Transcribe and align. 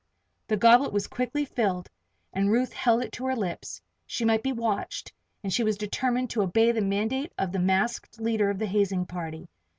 The 0.47 0.57
goblet 0.57 0.91
was 0.91 1.05
quickly 1.05 1.45
filled 1.45 1.87
and 2.33 2.51
Ruth 2.51 2.73
held 2.73 3.03
it 3.03 3.11
to 3.11 3.25
her 3.27 3.35
lips. 3.35 3.79
She 4.07 4.25
might 4.25 4.41
be 4.41 4.51
watched, 4.51 5.13
and 5.43 5.53
she 5.53 5.63
was 5.63 5.77
determined 5.77 6.31
to 6.31 6.41
obey 6.41 6.71
the 6.71 6.81
mandate 6.81 7.33
of 7.37 7.51
the 7.51 7.59
masked 7.59 8.19
leader 8.19 8.49
of 8.49 8.57
the 8.57 8.65
hazing 8.65 9.05
party. 9.05 9.47